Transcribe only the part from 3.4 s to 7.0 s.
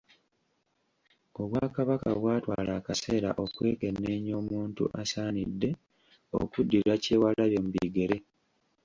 okwekenneenya omuntu asaanidde okuddira